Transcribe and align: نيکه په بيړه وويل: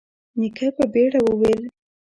نيکه 0.39 0.67
په 0.75 0.83
بيړه 0.93 1.19
وويل: 1.23 1.61